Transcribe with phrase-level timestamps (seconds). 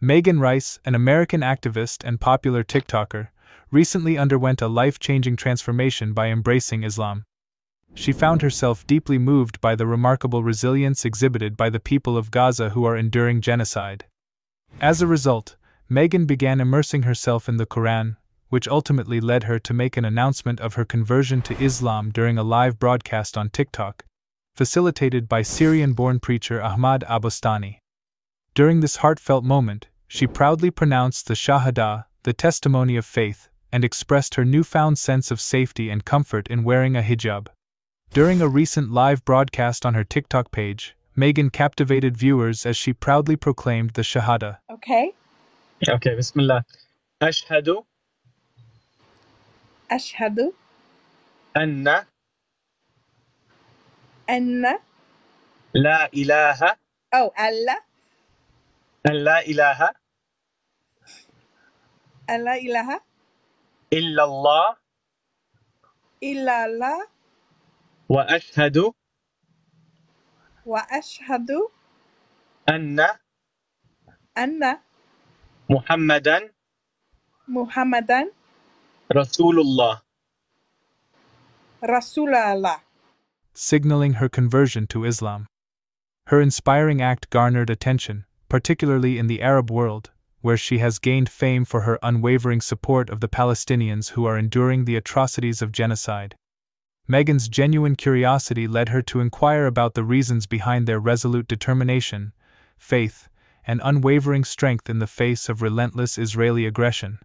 [0.00, 3.30] Megan Rice, an American activist and popular TikToker,
[3.72, 7.24] recently underwent a life changing transformation by embracing Islam.
[7.94, 12.70] She found herself deeply moved by the remarkable resilience exhibited by the people of Gaza
[12.70, 14.04] who are enduring genocide.
[14.80, 15.56] As a result,
[15.88, 18.18] Megan began immersing herself in the Quran,
[18.50, 22.44] which ultimately led her to make an announcement of her conversion to Islam during a
[22.44, 24.04] live broadcast on TikTok,
[24.54, 27.80] facilitated by Syrian born preacher Ahmad Abostani.
[28.58, 34.34] During this heartfelt moment, she proudly pronounced the Shahada, the testimony of faith, and expressed
[34.34, 37.46] her newfound sense of safety and comfort in wearing a hijab.
[38.12, 43.36] During a recent live broadcast on her TikTok page, Megan captivated viewers as she proudly
[43.36, 44.58] proclaimed the Shahada.
[44.68, 45.14] Okay.
[45.88, 46.64] Okay, Bismillah.
[47.20, 47.84] Ashhadu.
[49.88, 50.52] Ashhadu.
[51.54, 52.08] Anna.
[54.26, 54.78] Anna.
[55.74, 56.76] La ilaha.
[57.12, 57.78] Oh, Allah
[59.08, 59.88] and la ilaha
[62.28, 62.96] and إلا ilaha
[63.90, 64.76] illallah
[66.20, 66.98] illallah
[68.08, 68.92] wa ashhadu
[70.66, 71.72] wa ashhadu
[72.68, 73.08] anna
[74.36, 74.80] anna
[75.70, 76.52] muhammadan
[77.48, 78.28] muhammadan
[79.08, 80.02] rasulullah.
[81.80, 82.80] Rasulullah.
[83.54, 85.46] Signaling her conversion to Islam.
[86.26, 90.10] Her inspiring act garnered attention, particularly in the Arab world,
[90.40, 94.84] where she has gained fame for her unwavering support of the Palestinians who are enduring
[94.84, 96.36] the atrocities of genocide.
[97.06, 102.32] Megan's genuine curiosity led her to inquire about the reasons behind their resolute determination,
[102.76, 103.28] faith,
[103.66, 107.18] and unwavering strength in the face of relentless Israeli aggression.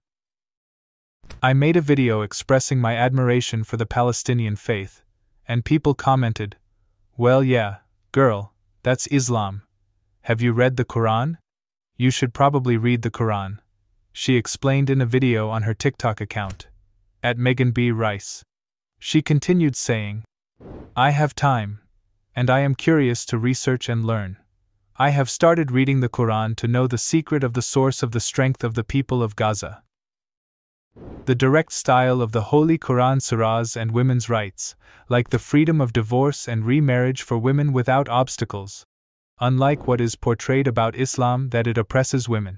[1.42, 5.04] I made a video expressing my admiration for the Palestinian faith,
[5.48, 6.58] and people commented,
[7.18, 7.78] Well, yeah,
[8.12, 9.64] girl, that's Islam.
[10.28, 11.36] Have you read the Quran?
[11.98, 13.58] You should probably read the Quran.
[14.14, 16.70] She explained in a video on her TikTok account.
[17.22, 17.92] At Megan B.
[17.92, 18.42] Rice.
[19.00, 20.24] She continued saying,
[20.96, 21.82] I have time,
[22.34, 24.38] and I am curious to research and learn.
[24.96, 28.22] I have started reading the Quran to know the secret of the source of the
[28.22, 29.84] strength of the people of Gaza.
[31.26, 34.78] The direct style of the Holy Quran surahs and women's rights,
[35.10, 38.86] like the freedom of divorce and remarriage for women without obstacles,
[39.40, 42.58] unlike what is portrayed about Islam that it oppresses women.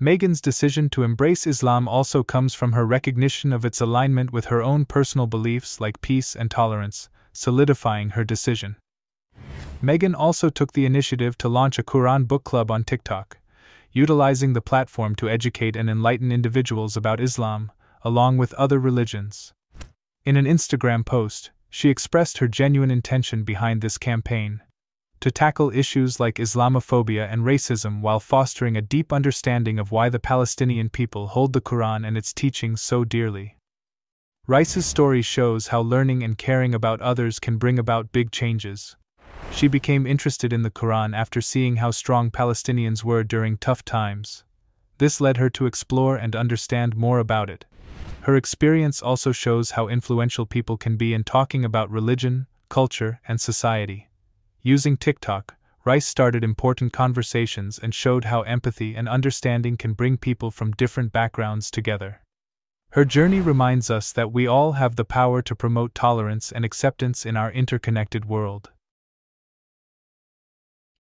[0.00, 4.60] Megan's decision to embrace Islam also comes from her recognition of its alignment with her
[4.60, 8.76] own personal beliefs like peace and tolerance, solidifying her decision.
[9.80, 13.38] Megan also took the initiative to launch a Quran book club on TikTok,
[13.92, 17.70] utilizing the platform to educate and enlighten individuals about Islam,
[18.02, 19.52] along with other religions.
[20.24, 24.60] In an Instagram post, she expressed her genuine intention behind this campaign
[25.24, 30.18] to tackle issues like Islamophobia and racism while fostering a deep understanding of why the
[30.18, 33.56] Palestinian people hold the Quran and its teachings so dearly.
[34.46, 38.96] Rice's story shows how learning and caring about others can bring about big changes.
[39.50, 44.44] She became interested in the Quran after seeing how strong Palestinians were during tough times.
[44.98, 47.64] This led her to explore and understand more about it.
[48.24, 53.40] Her experience also shows how influential people can be in talking about religion, culture, and
[53.40, 54.10] society.
[54.66, 60.50] Using TikTok, Rice started important conversations and showed how empathy and understanding can bring people
[60.50, 62.22] from different backgrounds together.
[62.92, 67.26] Her journey reminds us that we all have the power to promote tolerance and acceptance
[67.26, 68.70] in our interconnected world.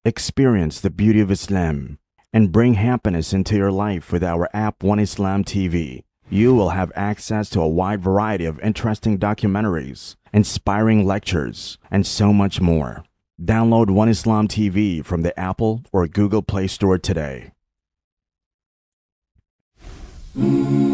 [0.03, 2.00] Experience the beauty of Islam
[2.34, 6.03] and bring happiness into your life with our app One Islam TV.
[6.29, 12.34] You will have access to a wide variety of interesting documentaries, inspiring lectures, and so
[12.34, 13.06] much more.
[13.41, 17.51] Download One Islam TV from the Apple or Google Play Store today.
[20.38, 20.92] Mm-hmm.